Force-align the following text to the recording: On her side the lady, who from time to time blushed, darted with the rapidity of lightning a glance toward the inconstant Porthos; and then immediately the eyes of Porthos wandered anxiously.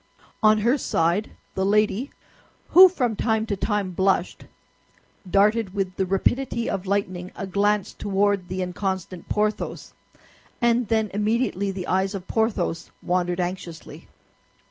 On 0.41 0.57
her 0.57 0.79
side 0.79 1.29
the 1.53 1.63
lady, 1.63 2.09
who 2.69 2.89
from 2.89 3.15
time 3.15 3.45
to 3.45 3.55
time 3.55 3.91
blushed, 3.91 4.45
darted 5.29 5.75
with 5.75 5.95
the 5.95 6.07
rapidity 6.07 6.67
of 6.67 6.87
lightning 6.87 7.31
a 7.35 7.45
glance 7.45 7.93
toward 7.93 8.47
the 8.47 8.63
inconstant 8.63 9.29
Porthos; 9.29 9.93
and 10.59 10.87
then 10.87 11.11
immediately 11.13 11.69
the 11.69 11.85
eyes 11.85 12.15
of 12.15 12.27
Porthos 12.27 12.89
wandered 13.03 13.39
anxiously. 13.39 14.07